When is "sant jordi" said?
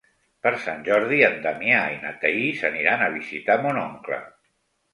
0.61-1.19